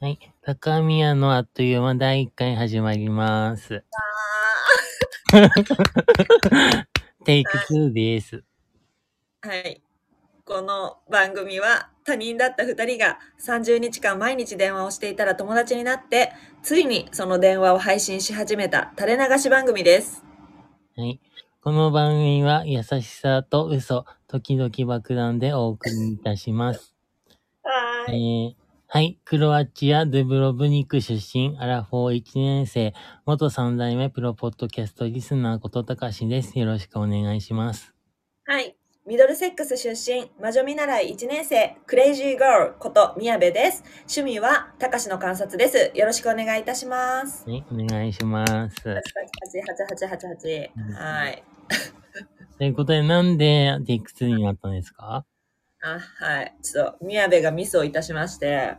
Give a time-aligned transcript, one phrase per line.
[0.00, 0.18] はい。
[0.42, 3.84] 高宮のあっという間第1回始まります。
[7.24, 8.42] テイク2です。
[9.42, 9.80] はい。
[10.44, 16.32] この番組は他人だった2人が30日間毎日電話をしていたら友達になって、
[16.62, 20.24] ついにその電話を配信し始めた垂れ流し番組です。
[20.96, 21.20] はい。
[21.62, 26.94] この番組は優しさと嘘、時々爆弾でお送りいたします。
[27.62, 28.63] はえー
[28.94, 29.18] はい。
[29.24, 32.94] クロアチア・ドゥブロブニク出身、アラフォー1年生、
[33.26, 36.56] 元3代目プロポッドキャストリスナーことたかしです。
[36.56, 37.92] よろしくお願いします。
[38.46, 38.76] はい。
[39.04, 43.82] ミドルセックス出身、魔女見習い1年生、クレイジーガールこと宮部です。
[44.02, 45.90] 趣味は、たかしの観察です。
[45.92, 47.50] よろしくお願いいたします。
[47.50, 47.64] はい。
[47.72, 48.80] お願いします。
[48.86, 50.70] 888888。
[50.94, 51.42] はい。
[52.58, 55.26] ということで、なんでテイク2になったんですか？
[55.84, 56.56] あ、はい。
[56.62, 58.78] ちょっと、宮部がミスをいたしまして、あ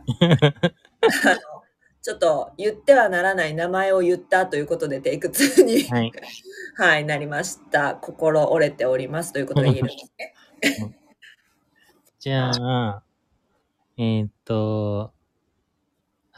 [2.02, 6.12] ちょっと言ってはならない名前を言ったということで、テイク2に、はい。
[6.76, 7.94] はい、なりました。
[7.94, 10.34] 心折れておりますということが言えるんですね。
[12.18, 13.02] じゃあ、
[13.98, 15.12] えーっと、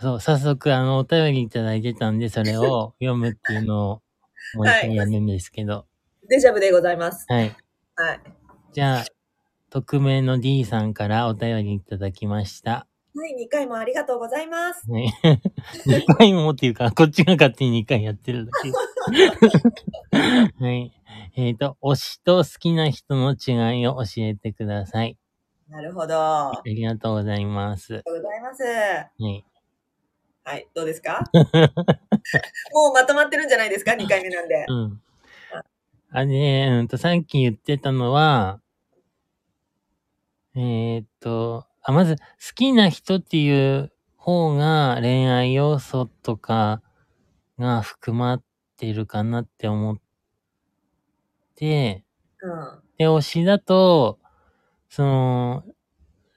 [0.01, 4.03] そう、早速、あの、お便りいただいてたんで、それを 読むっていうのを、
[4.55, 5.87] もう一回やるんですけど。
[6.29, 7.25] デジャブでございます。
[7.29, 7.57] はい。
[7.97, 8.21] はい。
[8.73, 9.05] じゃあ、
[9.71, 12.87] 匿名の D さんからお便りいただきました。
[13.15, 14.91] はい、2回もありがとうございます。
[14.91, 15.13] ね。
[15.87, 18.71] 2回もっていうか、こっちが勝手に2回やってるだけ。
[20.65, 20.93] はい。
[21.37, 25.17] えっ、と、推しと好きな人の違いを教えてください。
[25.69, 26.17] なるほど。
[26.19, 27.93] あありがとうございます。
[27.93, 28.63] りがとうございます。
[28.63, 29.45] はい。
[30.45, 31.25] はい、どうですか？
[32.73, 34.65] もうまとまってるんじゃないですか ?2 回目なんで。
[34.67, 35.03] うん。
[36.11, 38.61] あれ、うんと、さっき言ってたのは、
[40.59, 42.23] えーっと、あ、まず、好
[42.55, 46.83] きな人っていう方が恋愛要素とか
[47.59, 48.43] が含まっ
[48.77, 49.99] てるかなって思っ
[51.57, 52.05] て、
[52.43, 52.83] うん。
[52.99, 54.19] で、推しだと、
[54.91, 55.65] その、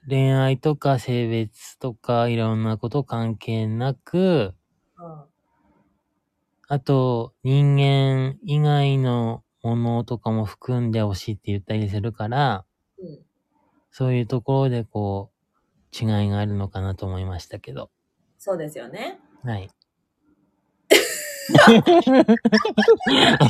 [0.08, 4.54] 恋愛とか性別とかいろんなこと関係なく、
[4.98, 5.24] うん。
[6.68, 12.71] あと、人間以外のものとかも含んで推しって言ったりするから、うん
[13.92, 17.90] そういうところでこう、違いがあるのかなと思いましたけど。
[18.38, 19.20] そうですよね。
[19.44, 19.70] はい。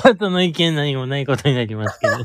[0.00, 2.18] あなたの意見何もないことになりますけど。
[2.18, 2.24] で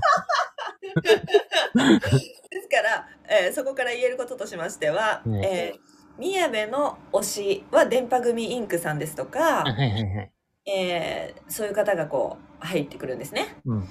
[2.62, 5.80] すから、えーそこから言えることとしましては、ねえー
[6.20, 10.32] 宮部の推しは電波組インクさんですとあか、はいはいはい。
[10.66, 13.58] えーそういう方がこう入ってくるんですね。
[13.66, 13.88] うん。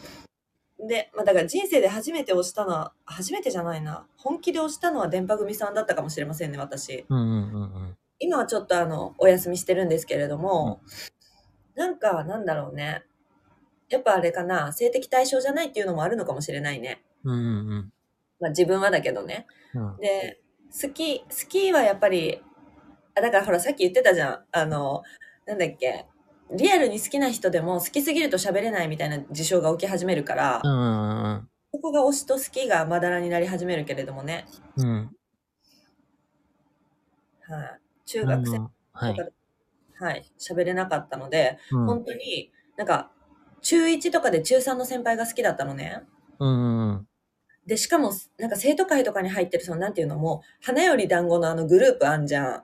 [0.78, 4.06] で、まあ、だから人生で初めて推したのは、初めてじゃないな。
[4.16, 7.06] 本気で推したのは電波組さんだったかもしれませんね、私。
[7.09, 7.97] うんうんうんうん。
[8.19, 10.81] 今はちょっとあの、お休みしてるんですけれども、
[11.75, 13.04] なんか、なんだろうね。
[13.88, 17.03] やっぱあれかな、性的対象じゃないっていうのもあるのかもしれないね。
[17.25, 17.38] うんう
[17.81, 17.92] ん
[18.38, 19.47] まあ自分はだけどね。
[19.75, 19.92] うん。
[19.92, 20.41] うんで、
[20.82, 22.42] 好き、好きはやっぱり、
[23.15, 24.44] あ、だからほらさっき言ってたじゃん。
[24.53, 25.03] あの、
[25.47, 26.06] なんだっけ。
[26.51, 34.47] リアルに好きな人でも好きすぎると喋れないみたいな事象が起き始めるから、うんうんここが推しと好きがまだらになり始めるけれどもね。
[34.79, 34.89] うん。
[34.89, 35.11] うん。
[37.55, 37.81] はい。
[38.07, 39.17] 中あ学生の、はい。
[39.99, 43.11] はい、喋れなかったので、うん本当になんか、
[43.61, 46.03] 中1とかで中3の先輩が好きだったのね。
[46.39, 47.09] うんうんうん。
[47.67, 52.63] で、しかも、なんか生徒会とかに入ってる、その、なんていうのも、花より団子のあのグループあんじゃん。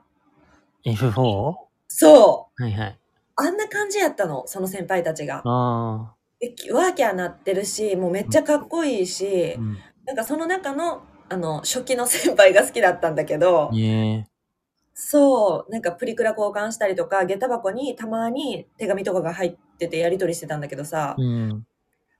[0.85, 1.21] F4?
[1.21, 1.55] は
[1.87, 2.99] そういはい。
[3.35, 5.41] あんな感じやったの、その先輩たちが。
[5.45, 9.59] あでワーキャーなってるし、もうめっちゃかっこいいしあ。
[9.59, 9.77] う、ん。
[10.05, 14.27] なんかその中の、あの、初期の先輩が好きだったんだけど、ね
[14.93, 21.67] そう、なんかプリクラ交換したりとか、下駄箱にたまに手紙とかが入っててやり取りしてたんだけどさえ。、うん。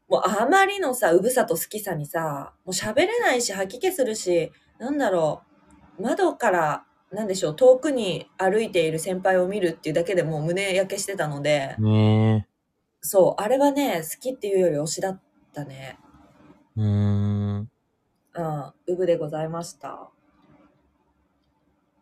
[0.10, 5.44] もうあまりのさ、うぶさと好きさにさ、もう喋れないし、吐き気するし、なんだろ
[6.00, 12.48] う、窓から、なんでしょう、遠くに歩いている先輩を見るっていうだけでもう胸焼けしてたので、ね
[13.02, 15.22] そう、あれはね、好きっていうより推しだっ
[15.54, 16.00] たね。
[16.78, 16.82] え。
[16.82, 17.70] うーん。
[18.36, 20.10] うん、うぶでございました。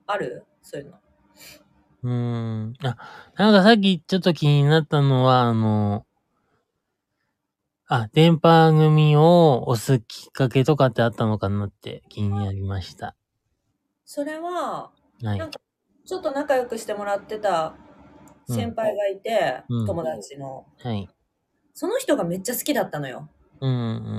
[0.08, 0.46] ある？
[0.62, 0.98] そういうの。
[2.04, 2.74] うーん。
[2.84, 2.98] あ、
[3.36, 6.06] なんかさっきちょっと気になったのは、あの、
[7.88, 13.16] あ、電波組を押すきっかけとかってあったのかなって気になりました。
[14.06, 14.92] それは、
[15.24, 15.52] はいなん。
[15.52, 15.60] か
[16.06, 17.76] ちょっと仲良くしてもらってた
[18.48, 20.66] 先輩がいて、うん友達の。
[20.80, 21.10] はい。
[21.74, 23.30] その人がめっちゃ好きだったのよ。
[23.62, 23.74] うんう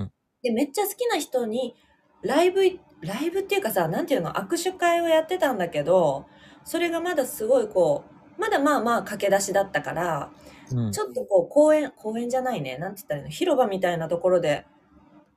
[0.05, 0.13] ん
[0.43, 1.77] で、めっちゃ好きな人に、
[2.23, 2.63] ライブ、
[3.01, 6.27] ライブっていうかさ、なんていうの、握手会をやってたんだけど、
[6.65, 8.05] それがまだすごいこ
[8.39, 10.31] う、まだまあまあ駆け出しだったから、
[10.73, 11.01] うんち。
[11.01, 12.77] ょっとこう公園、公園じゃないね。
[12.79, 14.65] なんて言ったらいいの広場みたいなところで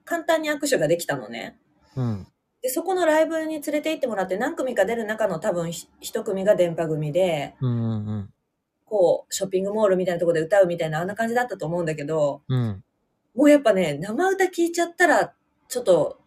[0.05, 1.59] 簡単に握手ができたのね。
[1.95, 2.27] うん。
[2.65, 7.69] で、そこのライブに連れて行ってもらって何組か出る中の多分ひ一組が電波組で、うん。
[7.69, 8.33] うん。
[8.85, 12.83] こう、ショッピングモールみたいなところで歌うみたいなあんな感じだったと思うんだけど、うん。
[13.35, 15.35] もうやっぱね、生歌聴いちゃったら
[15.67, 16.19] ちょっと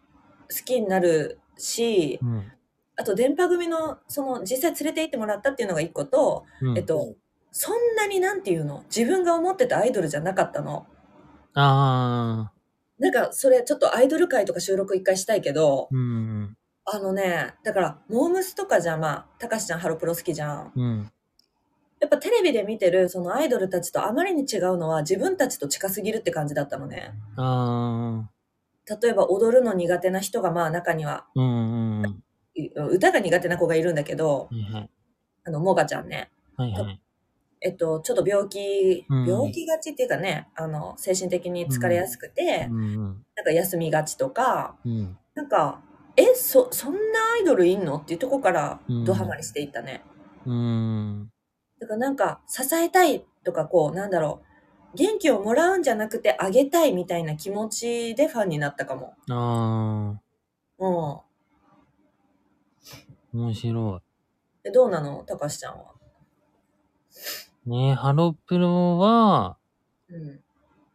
[0.49, 2.49] 好きになるし、うん。
[2.95, 6.77] あと電波組の、その実際連れて行ってもらったっていうのが一個と、うん。
[6.77, 7.15] えっと、
[7.51, 8.85] そんなになんていうの？
[8.95, 10.87] 自分が思ってたアイドルじゃなかったの。
[11.53, 12.58] ああ。
[12.99, 16.55] なんかそれちょっとアイドル会とか収録一回したいけど、うん。
[16.85, 20.71] あのね、だから、モームスとかじゃまあ、たかしちゃんハロプロ好きじゃん。
[20.75, 21.11] うん。
[21.99, 27.13] やっぱテレビで見てるそのアイドルたちとあまりに違うのは自分たちと近すぎるって感じだったのね。
[29.01, 32.01] 例えば踊るの苦手な人がまあ中には、うん。
[32.01, 32.23] うん。
[32.55, 34.89] い歌が苦手な子がいるんだけど、はいはい。
[35.45, 36.31] あの、モガちゃんね。
[36.57, 37.01] はいはい。
[37.61, 42.95] えっと、ちょっと病気、うん病気がちっていうかね、あの、精神的に疲れやすくて、うん。
[43.35, 45.17] なんか休みがちとか、うん。
[45.35, 45.81] なんか、
[46.15, 46.99] え、そ、そんな
[47.35, 47.97] アイドルいんの？
[47.97, 50.03] っていうとこからうんドハマりしていったね。
[50.45, 51.31] うん。
[51.79, 54.41] だからなんか、支えたいとか、こう、なんだろ
[54.93, 59.13] う、元気をもらうんじゃなくてあげたいみたいな気持ちでファンになったかも。
[59.29, 60.21] ああ。
[60.79, 61.25] う
[63.35, 63.41] ん。
[63.41, 64.01] 面白
[64.63, 65.23] でどうなの？
[65.25, 65.93] たかしちゃんは。
[67.69, 67.85] い。
[67.89, 69.57] ねハロプロは、
[70.09, 70.43] うん。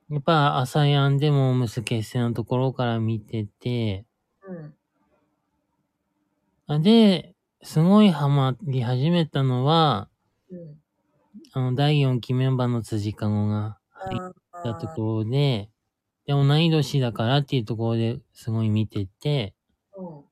[0.08, 4.06] やっぱ朝やんでもムス結成のところから見てて、
[4.48, 4.74] うん。
[6.66, 10.10] あで、すごいハマり始めたのは、
[10.50, 10.80] うん。
[11.52, 14.22] あの、第4期メンバーの辻かごが入っ
[14.52, 15.70] あたところで、
[16.26, 19.54] で、同い年だからっていうところですごい見てて、
[19.96, 20.24] うん。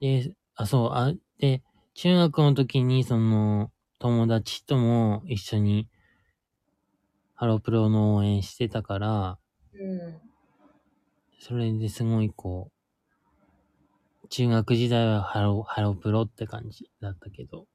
[0.00, 1.62] で、あ、そう、あ、で、
[2.02, 3.70] 中学の時にその、
[4.00, 5.86] 友達とも一緒に、
[7.36, 9.38] ハロプロの応援してたから、
[9.72, 10.20] うん。
[11.38, 12.72] それですごいこ
[14.24, 17.66] う、中学時代はハロ、ハロプロって感じだったけど、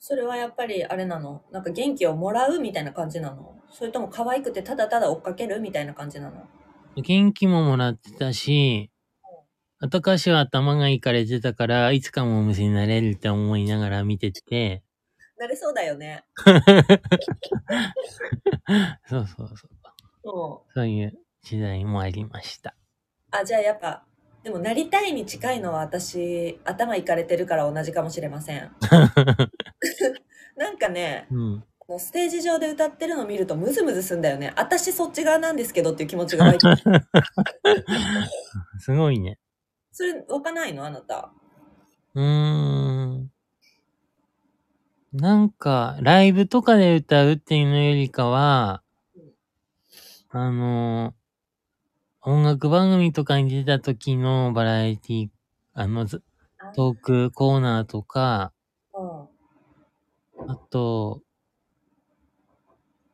[0.00, 1.42] それはやっぱりあれなの？
[1.52, 3.54] なんか元気をもらうみたいな感じなの？
[3.70, 6.46] それとも可愛くてただただ追っかけるみたいな感じなの？
[6.96, 8.90] 元気ももらってたし、
[9.84, 14.82] 後かしは頭がいかれてたから、いつかもお店になれるって思いながら見てて、
[15.38, 16.24] なれそうだよね。
[19.06, 19.68] そうそうそ
[20.24, 20.24] う。
[20.24, 20.58] うん。
[20.74, 22.74] そういう時代もありました。
[23.30, 24.06] あ、じゃあやっぱ、
[24.42, 28.74] でもなりたいに近いのは私、頭いかれてるから同じかもしれません。
[30.56, 31.62] なんかね、うん。
[31.86, 34.54] もうステージ上で歌ってるの見るとムズムズすんだよね。
[34.56, 36.66] 私そっち側なんですけどっていう気持ちが湧いて
[38.80, 39.38] すごいね。
[39.94, 40.84] それ湧かないの？
[40.84, 41.32] あなた。
[42.14, 42.24] うー
[43.22, 43.30] ん。
[45.14, 48.82] なんか、ライブとかで歌うっていうのよりかは、
[50.30, 51.14] あの、
[52.22, 55.28] 音楽番組とかに出た時のバラエティ、
[55.74, 56.24] あの、ず
[56.74, 58.52] トークコーナーとか、
[58.94, 59.28] うん。
[60.48, 61.22] あと、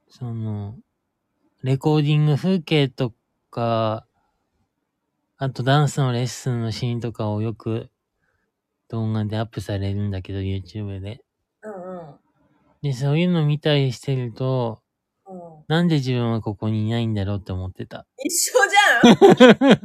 [0.09, 0.77] その、
[1.63, 3.15] レコーディング風景と
[3.51, 4.07] か、
[5.43, 7.89] あとダンスのレッスンのシーンとかをよく
[8.91, 11.23] 動画でアップされるんだけど、YouTube で。
[11.63, 12.15] うんうん。
[12.83, 14.83] で、そういうの見たりしてると、
[15.27, 18.07] うん、なんで自分はここにいないんだろうって思ってた。
[18.23, 19.79] 一緒じゃん一緒じゃん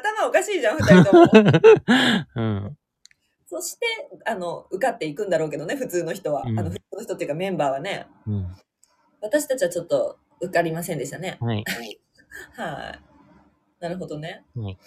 [0.00, 1.28] 頭おかしいじゃん、二人とも。
[2.34, 2.76] うん。
[3.46, 3.86] そして、
[4.26, 6.42] あの、受かっていくんだろうけどね、普通の人は。
[6.44, 8.08] うんあの、普通の人っていうかメンバーはね。
[8.26, 8.48] うん。
[9.20, 11.38] 私たちはちょっと受かりませんでしたね。
[11.40, 11.64] はい。
[12.56, 13.09] はい。
[13.80, 14.44] なるほどね。
[14.54, 14.78] はい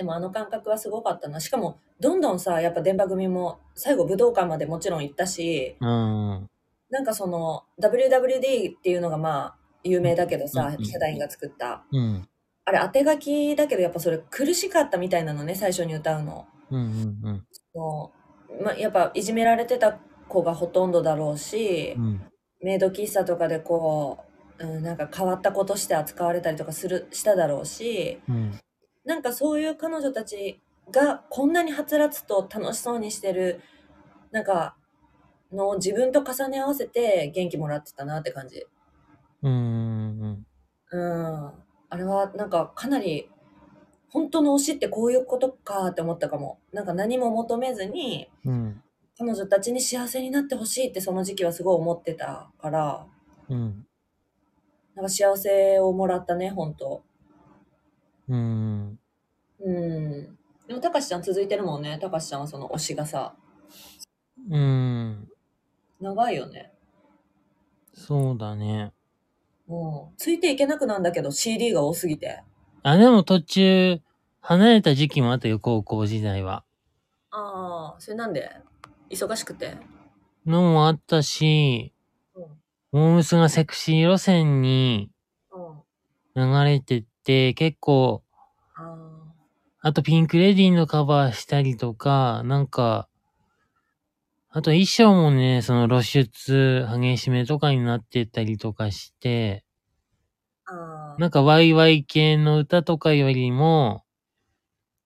[0.00, 1.40] でもあの感覚はすごかったな。
[1.40, 6.48] しかも、どんどんさ、やっぱ電波組も最後武道館までもちろん行ったし、うん。
[6.88, 11.84] なんかその WWD っていうのがまあ有名だけどさうん、ヒャダインが作った。
[11.92, 12.26] うん。
[12.64, 16.46] あれ当て書きだけどやっぱそれ苦しかったみたいなのね、最初に歌うの。
[16.70, 16.80] うん。
[17.22, 17.46] うん。
[17.74, 18.12] も
[18.58, 19.98] うまあ、やっぱいじめられてた
[20.28, 22.22] 子がほとんどだろうし、うん。
[22.62, 24.29] メイド喫茶とかでこう、
[24.60, 28.60] うん、なんか変わった子として扱われたりとかする、しただろうし、うん。
[29.04, 33.60] なんかそういう彼女たちがこんなにはつらつと楽しそうにしてる、
[34.30, 34.76] なんか、
[35.50, 38.66] のを自分と重ね合わせて元気もらってたなって感じ。
[39.42, 40.44] うん。
[40.92, 41.52] うん。
[41.88, 43.30] あれはなんかかなり、
[44.10, 46.58] 本当の推しってこういうことかって思ったかも。
[46.72, 48.82] なんか何も求めずに、うん。
[49.18, 53.06] 彼女たちに幸せになってほしいってその時期はすごい思ってたから、
[53.48, 53.86] うん。
[54.94, 57.02] なんか幸せをもらったね、本当
[58.28, 58.98] うん。
[59.60, 60.38] うん。
[60.66, 61.98] でもも、たかしちゃん続いてるもんね。
[62.00, 63.34] たかしちゃんはその推しがさ、
[64.48, 64.58] うー
[65.10, 65.28] ん。
[66.00, 66.72] 長いよね。
[67.92, 68.92] そうだね。
[69.66, 72.42] もう、ついていけなくなんだけど CD が多すぎて。
[72.82, 74.00] あ、でも途中、
[74.40, 76.64] 離れた時期もあったよ、高校時代は。
[77.30, 78.50] ああ、それなんで？
[79.10, 79.76] 忙しくて？
[80.46, 81.99] のもあったし、うん。
[82.92, 85.10] モームスがセクシー路線に
[85.52, 85.82] うん。
[86.34, 88.24] 流れてって、結構、
[88.74, 89.34] あ
[89.82, 93.08] あとピンクレディーのカバーしたりとか、なんか、
[94.50, 99.64] あと衣装もね、その露出、激しめとかになってたりとかして。
[101.18, 104.04] なんかワイワイ系の歌とかよりも、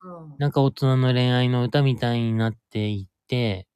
[0.02, 0.34] うん。
[0.38, 3.73] なんか大人の恋愛の歌みたいになっていって、うん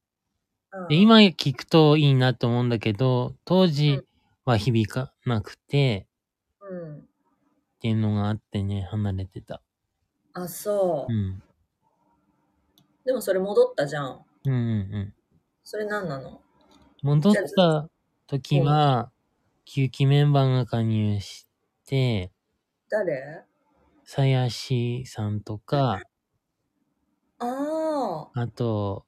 [0.89, 4.05] で今聞くといいなと思うんだけど、当う時ん
[4.45, 6.07] は響かなくて、
[6.61, 7.09] うん。
[7.79, 9.63] っていうのがあってね、離れてた。
[10.35, 11.17] あ、そうう。
[11.17, 11.43] ん。
[13.05, 14.25] でもそれ戻ったじゃん。
[14.45, 15.15] うんうんうん。
[15.65, 16.43] それ何なの？
[17.03, 17.89] 戻った
[18.27, 19.13] 時は、
[19.65, 21.47] 9期メンバーが加入し
[21.87, 22.33] て、
[22.89, 23.45] 誰？
[24.05, 26.01] さやしさんとか、
[27.39, 28.35] ああ。
[28.35, 29.07] あと、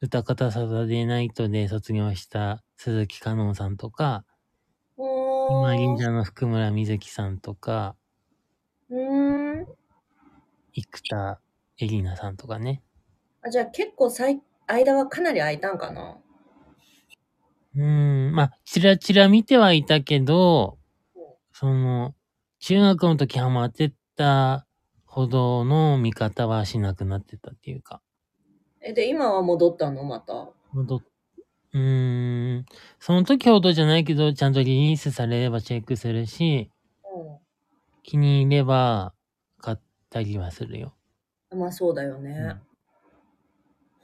[0.00, 4.24] 歌方サタデーナイトで卒業した鈴木かのんさんとか、
[4.96, 5.98] お今忍ー。
[5.98, 7.96] 者の福村みずきさんとか、
[8.90, 9.66] うーん。
[10.72, 11.40] 生田
[11.78, 12.80] 絵里奈さんとかね。
[13.42, 16.18] あ、じゃあ結構さい、間はかなり空いたんかな？
[17.74, 20.78] うーん、まあ、ちらちら見てはいたけど、
[21.52, 22.14] その、
[22.60, 24.64] 中学の時ハマってた
[25.06, 28.00] ほどの見方はしなくなってたっていうか、
[28.80, 30.04] え、で、今は戻ったの？
[30.04, 30.48] また？
[30.72, 31.00] 戻っ、
[31.74, 32.66] うーん、
[33.00, 36.70] その時ほどじゃないけど、ちゃんとリリースされればチェックするし、
[38.02, 39.14] 気に入れば
[39.58, 39.78] 買っ
[40.10, 40.94] たりはするよ。
[41.50, 41.60] うん。
[41.60, 42.56] まあそうだよね。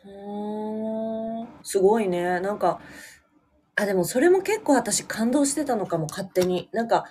[0.05, 1.49] うーん。
[1.63, 2.41] すごいね。
[2.41, 2.81] なんか、
[3.77, 6.69] あ、でもそれも結構私感動してたのかも、勝手に。
[6.73, 7.05] なんか、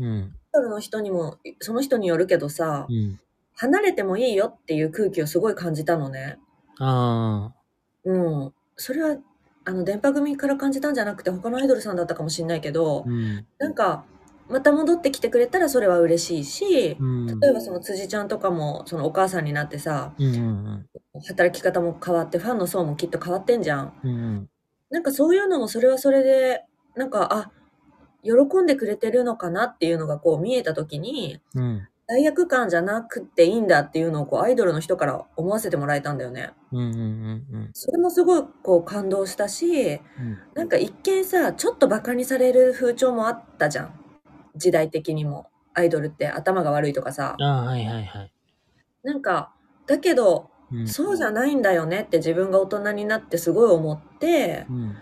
[0.00, 0.08] うん、
[0.54, 3.20] アイドルの人にも、その人によるけどさう、ん。
[3.56, 6.38] 離れてもいいよっていう空気をすごい感じたのね。
[6.78, 7.54] ああ、
[8.04, 8.52] うん。
[8.76, 9.16] それは、
[9.64, 14.04] あの、電波組から感じたんじゃなくて、他のアイドルさんだったかもしれないけどう、ん、なんか、
[14.48, 20.88] また戻ってきてくれたらそれは嬉しいし、うん、例えばその辻ちゃんとかも、そのお母さんになってさ、うん、うん、
[21.26, 23.92] 働き方も変わって、ファンの層もきっと変わってんじゃん。
[24.02, 24.50] うん、うん、
[24.90, 26.64] なんかそういうのもそれはそれで、
[26.96, 27.50] なんか、あ、
[28.22, 36.50] 喜んでくれてるのかなっていうのがこう見えたときに、うん、罪悪感じゃなくていいんだっていうのをこうアイドルの人から思わせてもらえたんだよね。
[36.70, 36.94] うん、うん、う
[37.58, 40.00] ん、それもすごいこう感動したし、うん、
[40.54, 44.00] なんか一見さ、ちょっとバカにされる風潮もあったじゃん。
[44.56, 45.46] 時代的にも。
[45.74, 47.36] アイドルって頭が悪いとかさ。
[47.40, 48.32] ああ、はいはいはい。
[49.02, 49.54] なんか、
[49.86, 54.96] だけど、うん、そうじゃないんだよねって自分が大人になってすごい思って、うん、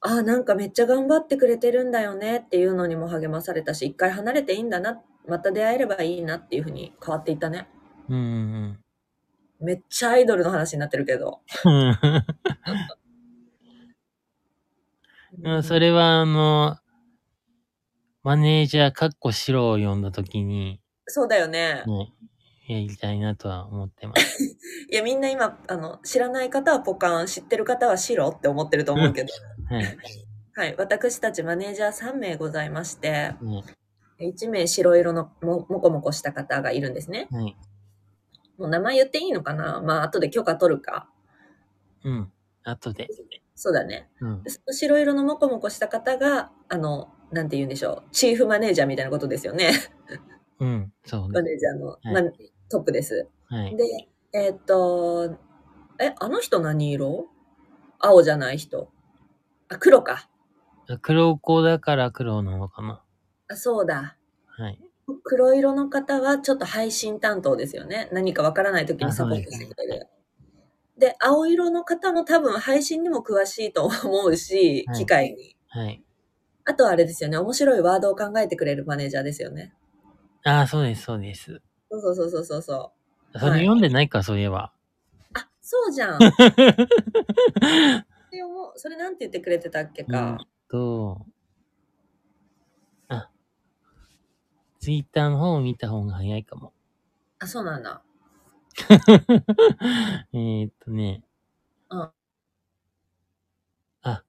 [0.00, 7.68] ああ、なんかめっちゃ頑張ってくれてるんだよねっていうのにも励まされたし、一回離れていいんだな、また出会えればいいなっていうふうに変わっていったね。
[8.08, 8.78] うん、うん。
[9.60, 11.40] めっちゃアイドルの話になってるけど。
[15.42, 16.76] うんそれは、あの、
[18.24, 21.84] マネージャー、かっこ白を呼んだときに、そうだよね。
[21.86, 22.12] ね、
[22.68, 24.44] やりたいなとは思ってます。
[24.90, 29.32] いや、みんな今、あの、知らない方はポカン、知ってる方は白って思ってると思うけど。
[29.70, 29.96] はい。
[30.54, 30.74] はい。
[30.76, 33.64] 私たちマネージャー3名ございまして、ね
[34.20, 37.28] 1名白色のももこもこした方がいるんですね。
[37.30, 37.56] はい。
[38.58, 39.80] もう名前言っていいのかな？
[39.80, 41.08] まあ、後で許可取るか。
[42.04, 42.32] うん。
[42.64, 43.08] 後で。
[43.54, 44.10] そうだね。
[44.20, 48.10] うん白色のもこもこした方が、あの、なんて言うんでしょう。
[48.12, 49.72] チーフマネージャーみたいなことですよね。
[50.58, 50.92] うん。
[51.04, 51.50] そうマね。
[51.50, 52.22] ネージャーの、はいまあ、
[52.70, 53.28] トップです。
[53.48, 53.76] はい。
[53.76, 53.84] で、
[54.32, 55.36] えーっと、
[55.98, 57.28] え、あの人何色？
[57.98, 58.90] 青じゃない人。
[59.68, 60.28] あ、黒か。
[61.02, 63.02] 黒子だから黒なのかな。
[63.50, 64.16] あ、そうだ。
[64.46, 64.78] はい。
[65.24, 68.08] 黒色の方はちょっと配信担当ですよね。
[68.12, 70.06] 何かわからない時にサポートしてくれる。
[70.96, 75.56] で、青色の方も多分配信にも詳しいと思うし、はい機械に。
[75.68, 76.02] はい。
[76.64, 77.38] あとはあれですよね。
[77.38, 79.74] 面白いワードを考えてくれるマネージャーですよね。
[80.44, 81.60] ああ、そうです、そうです。
[81.90, 82.92] そうそうそうそうそ
[83.34, 84.72] うそれ読んでないか、そういえば。
[85.34, 86.18] あ、そうじゃん。
[88.82, 90.38] それなんて言ってくれてたっけうんか。
[90.66, 91.26] と、
[93.08, 93.30] あ、
[94.80, 96.74] ツイッターの方を見た方が早いかも。
[97.40, 98.02] あ、そうなんだ。
[100.32, 101.24] えーっとね。
[101.90, 102.12] うん
[104.02, 104.24] あ。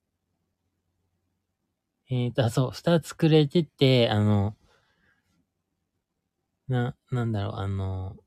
[2.09, 4.55] えーっと、あそう、二つくれてて、あの、
[6.67, 8.17] な、なんだろう、あの、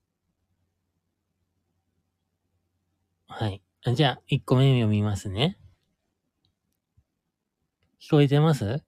[3.28, 3.62] はい。
[3.84, 5.58] あじゃあ、1個目読みますね。
[8.00, 8.80] 聞こえてますあ、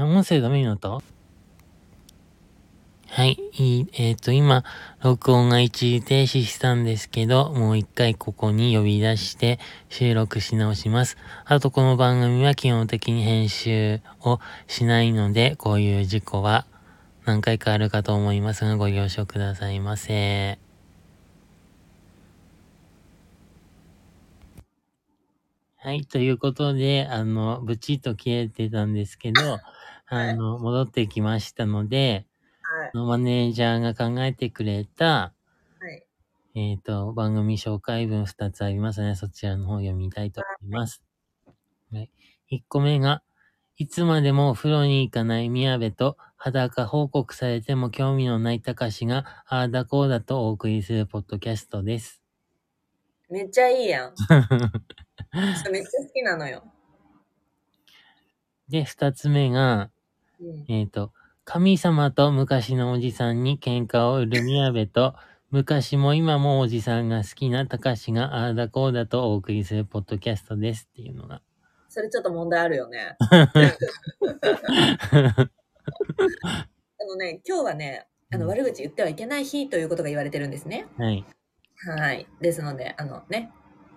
[0.00, 0.90] 音声ダメになった？
[0.90, 1.02] は
[3.24, 3.36] い。
[3.94, 4.62] えっ、と、今、
[5.02, 11.16] 録音が一時停止したんですけど、もう一回ここに呼び出して収録し直します。
[11.44, 14.38] あと、この番組は基本的に編集を
[14.68, 16.64] しないので、こういう事故は
[17.24, 20.60] 何回かあるかと思いますが、ご了承くださいませ。
[25.78, 26.04] はい。
[26.04, 29.58] ということで、あの、ブチッと消えてたんですけど、
[30.10, 32.26] あの、戻ってきましたので、
[32.62, 33.06] はい。
[33.06, 35.32] マネージャーが考えてくれた、は
[35.90, 36.06] い。
[36.54, 39.14] えっ、と、番組紹介文2つありますね。
[39.14, 41.02] そちらの方を読みたいと思います。
[41.92, 42.10] はい。
[42.50, 43.22] 1個目が、
[43.76, 52.22] いつまでもお風呂に行かない宮部と裸報告されても興味のない高しがああだこうだとお送りするポッドキャストです。
[53.30, 54.14] めっちゃいいやん。
[55.70, 56.64] めっちゃ好きなのよ。
[58.68, 59.97] で、2つ目が、うん。
[60.68, 61.12] えっ、と、
[61.44, 65.14] 神様と昔のおじさんに喧嘩を売る宮部と、
[65.50, 71.40] 昔も今もおじさんが好きな高しがああだこうだとお送りするポッドキャストですっていうのが。
[71.88, 73.16] それちょっと問題あるよね。
[73.20, 73.50] あ
[77.06, 80.86] のね、今日はね、あの、うん悪口言ってはいけない日ということが言われてるんですね。
[80.98, 81.24] はい。
[81.96, 82.26] はい。
[82.42, 83.50] ですので、あのね、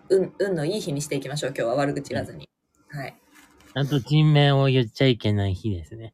[0.09, 1.49] 運、運のいい日にしていきましょう。
[1.49, 2.47] 今日は悪口言わずに。
[2.89, 3.17] はい。
[3.73, 6.13] あと、人名を言っちゃいけない日ですね。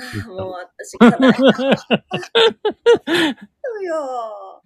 [0.00, 1.44] はあもう私、課題そ
[3.80, 4.62] うよ。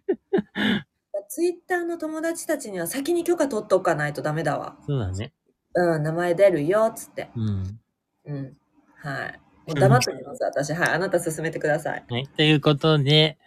[1.28, 4.76] ツイッターの友達たちには先に許可取っとかないとダメだわ。
[4.86, 5.32] そうだね。
[5.74, 7.30] うん、名前出るよ、つって。
[7.34, 7.80] うん。
[8.26, 8.56] うん。
[8.96, 9.40] はい。
[9.66, 10.72] もう黙っておきます、私。
[10.72, 10.88] はい。
[10.90, 12.04] あなた進めてください。
[12.08, 12.28] はい。
[12.36, 13.38] ということで、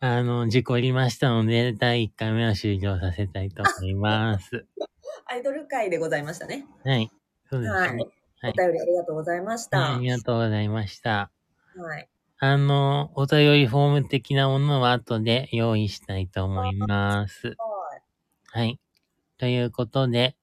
[0.00, 4.64] あの、事故りましたので、第1回目は終了させたいと思います。
[5.26, 6.66] アイドル会でございましたね。
[6.84, 7.10] はい。
[7.50, 7.78] そうですね。
[7.78, 8.19] はい。
[8.40, 9.78] はいお便りありがとうございました。
[9.78, 11.30] はいありがとうございました。
[11.76, 12.08] はい。
[12.38, 17.48] あの、お便りフォーム的なものは後で用意したいと思います。
[17.48, 18.58] はい。
[18.60, 18.80] はい。
[19.36, 20.36] ということで、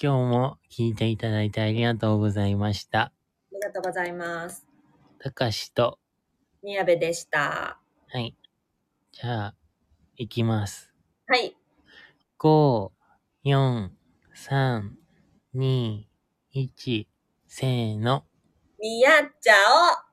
[0.00, 3.00] 今日も聞いていただいてありがとうございました。
[3.00, 3.12] あ
[3.52, 4.64] りがとうございます。
[5.18, 5.98] たかしと、
[6.62, 7.80] 宮部でした。
[8.06, 8.36] はい。
[9.10, 9.54] じゃあ、
[10.16, 10.94] いきます。
[11.26, 11.56] はい。
[12.38, 12.92] 5、
[13.44, 13.90] 4、
[14.36, 14.90] 3、
[15.56, 16.04] 2、
[16.54, 17.06] 1、
[17.46, 18.24] せーの。
[18.80, 20.07] 見合っちゃおう